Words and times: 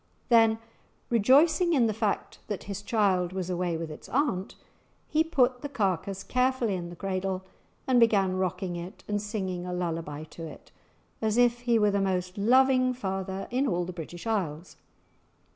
Then 0.29 0.57
rejoicing 1.11 1.73
in 1.73 1.85
the 1.85 1.93
fact 1.93 2.39
that 2.47 2.63
his 2.63 2.81
child 2.81 3.33
was 3.33 3.51
away 3.51 3.77
with 3.77 3.91
its 3.91 4.09
aunt, 4.09 4.55
he 5.07 5.23
put 5.23 5.61
the 5.61 5.69
carcase 5.69 6.23
carefully 6.23 6.73
in 6.73 6.89
the 6.89 6.95
cradle 6.95 7.43
and 7.85 7.99
began 7.99 8.35
rocking 8.37 8.75
it 8.75 9.03
and 9.07 9.21
singing 9.21 9.63
a 9.67 9.71
lullaby 9.73 10.23
to 10.23 10.47
it, 10.47 10.71
as 11.21 11.37
if 11.37 11.59
he 11.59 11.77
were 11.77 11.91
the 11.91 12.01
most 12.01 12.35
loving 12.39 12.95
father 12.95 13.47
in 13.51 13.67
all 13.67 13.85
the 13.85 13.93
British 13.93 14.25
Isles. 14.25 14.75